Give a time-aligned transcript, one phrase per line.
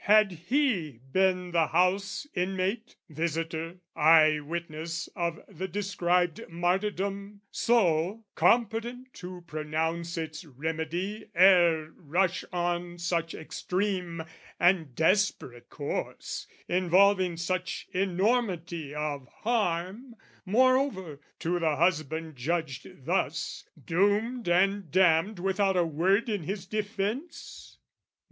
[0.05, 9.13] Had he been the house inmate, visitor, Eye witness of the described martyrdom So, competent
[9.13, 14.23] to pronounce its remedy Ere rush on such extreme
[14.59, 20.15] and desperate course, Involving such enormity of harm,
[20.47, 27.77] Moreover, to the husband judged thus, doomed And damned without a word in his defence?